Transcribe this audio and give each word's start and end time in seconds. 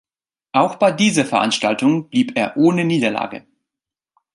Auch 0.51 0.77
bei 0.77 0.91
dieser 0.93 1.25
Veranstaltung 1.25 2.09
blieb 2.09 2.35
er 2.35 2.57
ohne 2.57 2.85
Niederlage. 2.85 3.45